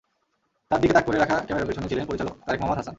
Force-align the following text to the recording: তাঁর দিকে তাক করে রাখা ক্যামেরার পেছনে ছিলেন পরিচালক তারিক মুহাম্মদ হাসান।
তাঁর 0.71 0.79
দিকে 0.81 0.93
তাক 0.93 1.05
করে 1.05 1.17
রাখা 1.17 1.37
ক্যামেরার 1.45 1.67
পেছনে 1.67 1.89
ছিলেন 1.89 2.05
পরিচালক 2.05 2.33
তারিক 2.45 2.59
মুহাম্মদ 2.59 2.77
হাসান। 2.77 2.89